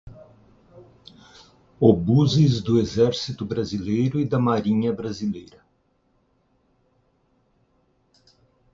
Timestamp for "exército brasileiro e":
2.79-4.25